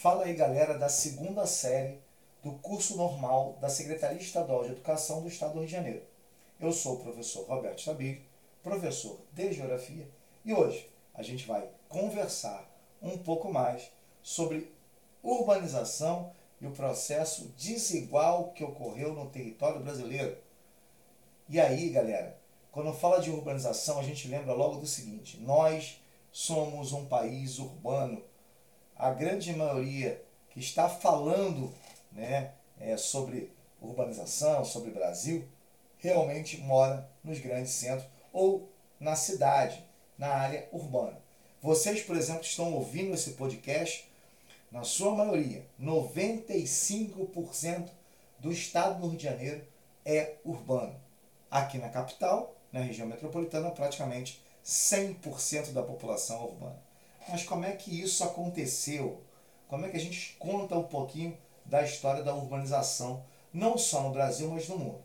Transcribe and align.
Fala 0.00 0.24
aí, 0.24 0.32
galera, 0.32 0.78
da 0.78 0.88
segunda 0.88 1.46
série 1.46 2.00
do 2.42 2.52
curso 2.52 2.96
normal 2.96 3.58
da 3.60 3.68
Secretaria 3.68 4.18
Estadual 4.18 4.64
de 4.64 4.70
Educação 4.70 5.20
do 5.20 5.28
Estado 5.28 5.52
do 5.52 5.58
Rio 5.58 5.66
de 5.66 5.72
Janeiro. 5.72 6.02
Eu 6.58 6.72
sou 6.72 6.94
o 6.94 7.00
professor 7.00 7.46
Roberto 7.46 7.80
Stabile, 7.80 8.26
professor 8.62 9.20
de 9.30 9.52
Geografia, 9.52 10.08
e 10.42 10.54
hoje 10.54 10.88
a 11.12 11.22
gente 11.22 11.46
vai 11.46 11.68
conversar 11.86 12.66
um 13.02 13.18
pouco 13.18 13.52
mais 13.52 13.92
sobre 14.22 14.74
urbanização 15.22 16.32
e 16.62 16.66
o 16.66 16.72
processo 16.72 17.52
desigual 17.58 18.52
que 18.52 18.64
ocorreu 18.64 19.12
no 19.12 19.28
território 19.28 19.82
brasileiro. 19.82 20.38
E 21.46 21.60
aí, 21.60 21.90
galera, 21.90 22.40
quando 22.72 22.90
fala 22.94 23.20
de 23.20 23.28
urbanização, 23.28 23.98
a 23.98 24.02
gente 24.02 24.28
lembra 24.28 24.54
logo 24.54 24.80
do 24.80 24.86
seguinte: 24.86 25.38
nós 25.40 26.00
somos 26.32 26.94
um 26.94 27.04
país 27.04 27.58
urbano. 27.58 28.30
A 29.00 29.10
grande 29.12 29.52
maioria 29.54 30.22
que 30.50 30.60
está 30.60 30.86
falando 30.86 31.72
né, 32.12 32.52
é, 32.78 32.98
sobre 32.98 33.50
urbanização, 33.80 34.62
sobre 34.62 34.90
Brasil, 34.90 35.48
realmente 35.96 36.58
mora 36.58 37.08
nos 37.24 37.38
grandes 37.38 37.72
centros 37.72 38.06
ou 38.30 38.68
na 39.00 39.16
cidade, 39.16 39.82
na 40.18 40.28
área 40.28 40.68
urbana. 40.70 41.18
Vocês, 41.62 42.02
por 42.02 42.14
exemplo, 42.14 42.42
estão 42.42 42.74
ouvindo 42.74 43.14
esse 43.14 43.30
podcast, 43.30 44.06
na 44.70 44.84
sua 44.84 45.14
maioria, 45.14 45.64
95% 45.80 47.88
do 48.38 48.52
estado 48.52 49.00
do 49.00 49.08
Rio 49.08 49.16
de 49.16 49.24
Janeiro 49.24 49.66
é 50.04 50.34
urbano. 50.44 50.94
Aqui 51.50 51.78
na 51.78 51.88
capital, 51.88 52.54
na 52.70 52.80
região 52.80 53.08
metropolitana, 53.08 53.70
praticamente 53.70 54.42
100% 54.62 55.72
da 55.72 55.82
população 55.82 56.44
urbana. 56.44 56.89
Mas 57.30 57.44
como 57.44 57.64
é 57.64 57.72
que 57.72 58.00
isso 58.00 58.24
aconteceu? 58.24 59.22
Como 59.68 59.86
é 59.86 59.88
que 59.88 59.96
a 59.96 60.00
gente 60.00 60.36
conta 60.38 60.76
um 60.76 60.82
pouquinho 60.82 61.36
da 61.64 61.82
história 61.82 62.22
da 62.22 62.34
urbanização, 62.34 63.24
não 63.52 63.78
só 63.78 64.02
no 64.02 64.10
Brasil, 64.10 64.50
mas 64.50 64.68
no 64.68 64.78
mundo? 64.78 65.00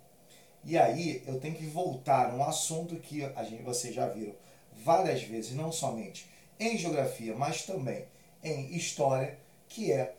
E 0.63 0.77
aí 0.77 1.23
eu 1.27 1.39
tenho 1.39 1.53
que 1.53 1.65
voltar 1.67 2.31
a 2.31 2.35
um 2.35 2.43
assunto 2.43 2.95
que 2.95 3.23
a 3.23 3.43
gente, 3.43 3.61
vocês 3.61 3.93
já 3.93 4.07
viram 4.07 4.33
várias 4.73 5.21
vezes, 5.21 5.55
não 5.55 5.71
somente 5.71 6.27
em 6.59 6.77
geografia, 6.77 7.35
mas 7.35 7.63
também 7.63 8.05
em 8.43 8.75
história, 8.75 9.37
que 9.67 9.91
é 9.91 10.15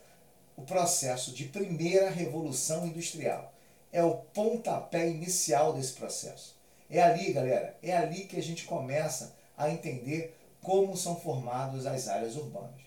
o 0.55 0.61
processo 0.61 1.31
de 1.33 1.45
primeira 1.45 2.09
revolução 2.09 2.87
industrial. 2.87 3.53
É 3.91 4.03
o 4.03 4.15
pontapé 4.15 5.09
inicial 5.09 5.73
desse 5.73 5.93
processo. 5.93 6.55
É 6.89 7.01
ali, 7.01 7.33
galera, 7.33 7.77
é 7.83 7.95
ali 7.95 8.25
que 8.25 8.37
a 8.37 8.43
gente 8.43 8.65
começa 8.65 9.35
a 9.57 9.69
entender 9.69 10.37
como 10.67 10.97
são 10.97 11.15
formadas 11.15 11.85
as 11.85 12.09
áreas 12.09 12.35
urbanas. 12.35 12.81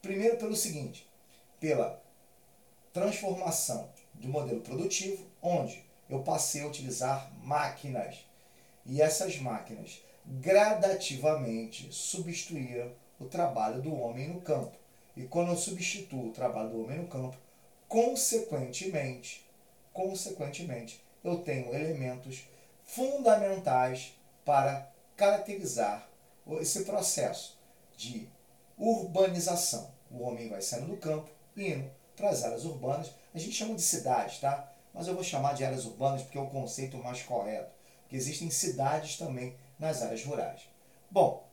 Primeiro 0.00 0.36
pelo 0.36 0.54
seguinte, 0.54 1.04
pela 1.58 2.00
transformação 2.92 3.90
do 4.14 4.28
modelo 4.28 4.60
produtivo, 4.60 5.26
onde 5.42 5.84
eu 6.08 6.22
passei 6.22 6.62
a 6.62 6.68
utilizar 6.68 7.32
máquinas 7.42 8.24
e 8.86 9.02
essas 9.02 9.36
máquinas 9.40 10.00
gradativamente 10.24 11.92
substituíram 11.92 12.92
o 13.18 13.24
trabalho 13.24 13.82
do 13.82 13.92
homem 13.92 14.28
no 14.28 14.40
campo. 14.40 14.76
E 15.16 15.24
quando 15.24 15.50
eu 15.50 15.56
substituo 15.56 16.28
o 16.28 16.32
trabalho 16.32 16.70
do 16.70 16.84
homem 16.84 16.98
no 16.98 17.08
campo, 17.08 17.36
consequentemente, 17.88 19.44
consequentemente, 19.92 21.02
eu 21.24 21.38
tenho 21.38 21.74
elementos 21.74 22.44
fundamentais 22.84 24.14
para 24.44 24.88
caracterizar 25.16 26.13
esse 26.60 26.84
processo 26.84 27.58
de 27.96 28.28
urbanização. 28.78 29.90
O 30.10 30.22
homem 30.22 30.48
vai 30.48 30.60
saindo 30.62 30.88
do 30.88 30.96
campo, 30.96 31.28
indo 31.56 31.90
para 32.16 32.30
as 32.30 32.44
áreas 32.44 32.64
urbanas. 32.64 33.10
A 33.34 33.38
gente 33.38 33.54
chama 33.54 33.74
de 33.74 33.82
cidades, 33.82 34.38
tá? 34.38 34.72
Mas 34.92 35.08
eu 35.08 35.14
vou 35.14 35.24
chamar 35.24 35.54
de 35.54 35.64
áreas 35.64 35.84
urbanas 35.84 36.22
porque 36.22 36.38
é 36.38 36.40
o 36.40 36.50
conceito 36.50 36.96
mais 36.98 37.22
correto. 37.22 37.72
Porque 38.02 38.16
existem 38.16 38.50
cidades 38.50 39.16
também 39.16 39.56
nas 39.78 40.02
áreas 40.02 40.24
rurais. 40.24 40.62
Bom, 41.10 41.44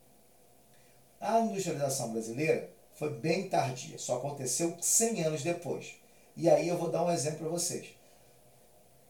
a 1.20 1.40
industrialização 1.40 2.12
brasileira 2.12 2.70
foi 2.96 3.10
bem 3.10 3.50
tardia, 3.50 3.98
só 3.98 4.18
aconteceu 4.18 4.76
100 4.80 5.24
anos 5.24 5.44
depois. 5.44 5.96
E 6.36 6.50
aí 6.50 6.68
eu 6.68 6.78
vou 6.78 6.90
dar 6.90 7.04
um 7.04 7.12
exemplo 7.12 7.40
para 7.40 7.50
vocês. 7.50 7.88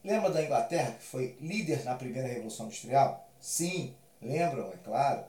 Lembra 0.03 0.31
da 0.31 0.44
Inglaterra, 0.44 0.94
que 0.94 1.03
foi 1.03 1.38
líder 1.39 1.84
na 1.84 1.95
primeira 1.95 2.28
Revolução 2.28 2.66
Industrial? 2.66 3.29
Sim, 3.39 3.95
lembram, 4.22 4.72
é 4.72 4.78
claro. 4.84 5.23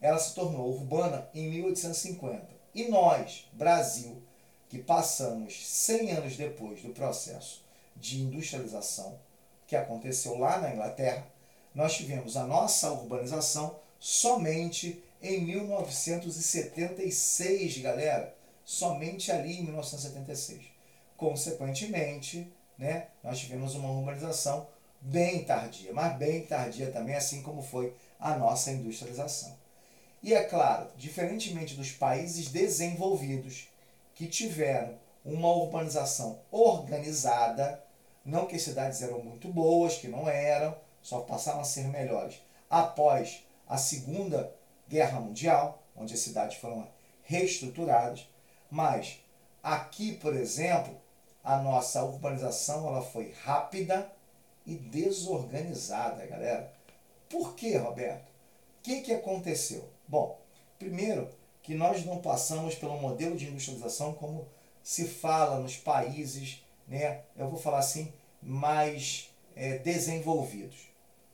Ela 0.00 0.18
se 0.18 0.34
tornou 0.34 0.70
urbana 0.70 1.28
em 1.34 1.50
1850. 1.50 2.46
E 2.74 2.88
nós, 2.88 3.46
Brasil, 3.52 4.22
que 4.68 4.78
passamos 4.78 5.66
100 5.66 6.12
anos 6.12 6.36
depois 6.36 6.82
do 6.82 6.90
processo 6.90 7.64
de 7.96 8.20
industrialização 8.20 9.18
que 9.66 9.74
aconteceu 9.74 10.38
lá 10.38 10.58
na 10.58 10.72
Inglaterra, 10.72 11.26
nós 11.74 11.96
tivemos 11.96 12.36
a 12.36 12.44
nossa 12.44 12.92
urbanização 12.92 13.80
somente 13.98 15.02
em 15.22 15.40
1976, 15.44 17.78
galera. 17.78 18.36
Somente 18.64 19.30
ali 19.32 19.58
em 19.58 19.64
1976. 19.64 20.60
Consequentemente, 21.16 22.52
né, 22.76 23.08
nós 23.24 23.38
tivemos 23.38 23.74
uma 23.74 23.90
urbanização 23.90 24.68
bem 25.00 25.44
tardia, 25.44 25.92
mas 25.92 26.16
bem 26.16 26.44
tardia 26.44 26.90
também, 26.90 27.14
assim 27.14 27.42
como 27.42 27.62
foi 27.62 27.94
a 28.20 28.36
nossa 28.36 28.70
industrialização. 28.70 29.56
E 30.22 30.34
é 30.34 30.42
claro, 30.44 30.90
diferentemente 30.96 31.74
dos 31.74 31.92
países 31.92 32.48
desenvolvidos 32.48 33.68
que 34.14 34.26
tiveram 34.26 34.98
uma 35.24 35.48
urbanização 35.48 36.40
organizada, 36.50 37.84
não 38.24 38.46
que 38.46 38.56
as 38.56 38.62
cidades 38.62 39.00
eram 39.00 39.22
muito 39.22 39.48
boas, 39.48 39.96
que 39.96 40.08
não 40.08 40.28
eram, 40.28 40.76
só 41.02 41.20
passaram 41.20 41.60
a 41.60 41.64
ser 41.64 41.86
melhores 41.88 42.40
após 42.68 43.44
a 43.68 43.78
Segunda 43.78 44.52
Guerra 44.88 45.20
Mundial, 45.20 45.82
onde 45.96 46.14
as 46.14 46.20
cidades 46.20 46.58
foram 46.58 46.86
reestruturadas, 47.22 48.28
mas 48.70 49.20
aqui, 49.62 50.16
por 50.16 50.34
exemplo, 50.34 50.96
a 51.44 51.58
nossa 51.58 52.02
urbanização 52.04 52.88
ela 52.88 53.02
foi 53.02 53.32
rápida 53.42 54.10
e 54.66 54.74
desorganizada, 54.74 56.26
galera. 56.26 56.72
Por 57.28 57.54
que, 57.54 57.76
Roberto? 57.76 58.28
O 58.28 58.82
que, 58.82 59.00
que 59.02 59.14
aconteceu? 59.14 59.88
Bom, 60.08 60.40
primeiro 60.78 61.28
que 61.62 61.74
nós 61.74 62.02
não 62.06 62.18
passamos 62.18 62.74
pelo 62.74 62.98
modelo 62.98 63.36
de 63.36 63.46
industrialização 63.46 64.14
como 64.14 64.48
se 64.82 65.06
fala 65.06 65.58
nos 65.58 65.76
países, 65.76 66.64
né, 66.86 67.20
eu 67.36 67.46
vou 67.46 67.58
falar 67.58 67.80
assim, 67.80 68.10
mais 68.42 69.28
é, 69.54 69.76
desenvolvidos, 69.76 70.88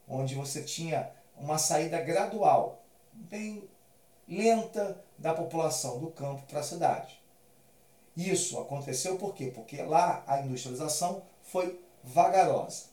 onde 0.09 0.35
você 0.35 0.65
tinha 0.65 1.09
uma 1.37 1.57
saída 1.57 2.01
gradual, 2.01 2.83
bem 3.13 3.63
lenta 4.27 5.01
da 5.17 5.33
população 5.33 6.01
do 6.01 6.11
campo 6.11 6.43
para 6.49 6.59
a 6.59 6.65
cidade. 6.65 7.23
Isso 8.17 8.59
aconteceu 8.59 9.17
por 9.17 9.35
quê? 9.35 9.53
Porque 9.55 9.81
lá 9.83 10.25
a 10.27 10.41
industrialização 10.41 11.23
foi 11.43 11.81
vagarosa. 12.03 12.87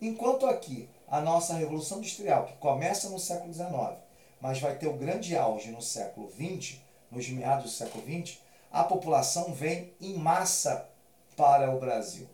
Enquanto 0.00 0.46
aqui 0.46 0.88
a 1.06 1.20
nossa 1.20 1.54
revolução 1.54 1.98
industrial, 1.98 2.46
que 2.46 2.56
começa 2.56 3.08
no 3.08 3.20
século 3.20 3.52
XIX, 3.52 4.07
mas 4.40 4.60
vai 4.60 4.76
ter 4.76 4.86
o 4.86 4.96
grande 4.96 5.36
auge 5.36 5.70
no 5.70 5.82
século 5.82 6.30
XX, 6.30 6.78
nos 7.10 7.28
meados 7.28 7.64
do 7.64 7.70
século 7.70 8.04
XX, 8.04 8.38
a 8.70 8.84
população 8.84 9.52
vem 9.52 9.92
em 10.00 10.14
massa 10.14 10.88
para 11.36 11.74
o 11.74 11.78
Brasil. 11.78 12.28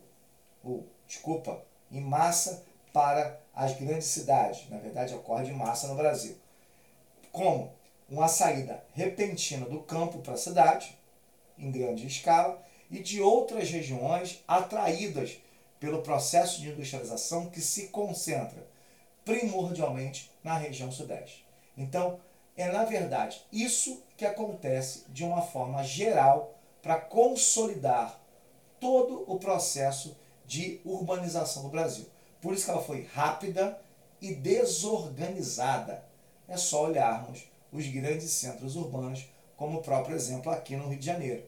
Ou, 0.63 0.85
desculpa, 1.07 1.63
em 1.91 2.01
massa 2.01 2.63
para 2.91 3.39
as 3.53 3.77
grandes 3.77 4.07
cidades. 4.07 4.69
Na 4.69 4.77
verdade, 4.77 5.13
ocorre 5.13 5.45
de 5.45 5.53
massa 5.53 5.87
no 5.87 5.95
Brasil. 5.95 6.37
Como 7.31 7.73
uma 8.09 8.27
saída 8.27 8.83
repentina 8.93 9.65
do 9.65 9.79
campo 9.79 10.19
para 10.19 10.33
a 10.33 10.37
cidade, 10.37 10.97
em 11.57 11.71
grande 11.71 12.05
escala 12.05 12.61
e 12.91 12.99
de 12.99 13.21
outras 13.21 13.69
regiões 13.69 14.43
atraídas 14.47 15.37
pelo 15.79 16.01
processo 16.01 16.61
de 16.61 16.69
industrialização 16.69 17.49
que 17.49 17.61
se 17.61 17.87
concentra 17.87 18.65
primordialmente 19.23 20.31
na 20.43 20.57
região 20.57 20.91
sudeste. 20.91 21.44
Então, 21.77 22.19
é 22.57 22.71
na 22.71 22.85
verdade 22.85 23.41
isso 23.51 24.01
que 24.15 24.25
acontece 24.25 25.03
de 25.09 25.23
uma 25.23 25.41
forma 25.41 25.83
geral 25.83 26.55
para 26.81 26.99
consolidar 27.01 28.19
todo 28.79 29.23
o 29.27 29.37
processo 29.39 30.15
de 30.45 30.79
urbanização 30.85 31.63
do 31.63 31.69
Brasil. 31.69 32.05
Por 32.41 32.53
isso 32.53 32.65
que 32.65 32.71
ela 32.71 32.83
foi 32.83 33.07
rápida 33.13 33.79
e 34.21 34.33
desorganizada. 34.33 36.05
É 36.47 36.55
só 36.55 36.85
olharmos 36.85 37.43
os 37.71 37.87
grandes 37.87 38.29
centros 38.31 38.75
urbanos 38.75 39.27
como 39.57 39.79
o 39.79 39.81
próprio 39.81 40.15
exemplo 40.15 40.51
aqui 40.51 40.75
no 40.75 40.89
Rio 40.89 40.99
de 40.99 41.05
Janeiro. 41.05 41.43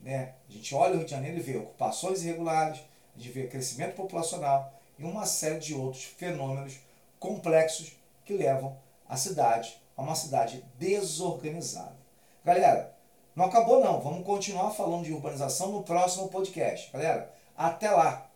Né? 0.00 0.34
A 0.48 0.52
gente 0.52 0.74
olha 0.74 0.94
o 0.94 0.96
Rio 0.98 1.06
de 1.06 1.10
Janeiro 1.10 1.38
e 1.38 1.42
vê 1.42 1.56
ocupações 1.56 2.22
irregulares, 2.22 2.80
a 3.16 3.18
gente 3.18 3.32
vê 3.32 3.46
crescimento 3.46 3.94
populacional 3.94 4.72
e 4.98 5.04
uma 5.04 5.26
série 5.26 5.58
de 5.58 5.74
outros 5.74 6.04
fenômenos 6.04 6.78
complexos 7.18 7.92
que 8.24 8.34
levam 8.34 8.76
a 9.10 9.16
cidade 9.16 9.78
a 9.96 10.02
uma 10.02 10.14
cidade 10.14 10.64
desorganizada. 10.78 11.98
Galera, 12.44 12.96
Não 13.36 13.44
acabou 13.44 13.80
não, 13.80 14.00
vamos 14.00 14.24
continuar 14.24 14.70
falando 14.70 15.04
de 15.04 15.12
urbanização 15.12 15.72
no 15.72 15.82
próximo 15.82 16.28
podcast. 16.28 16.90
Galera, 16.92 17.32
até 17.56 17.90
lá! 17.90 18.29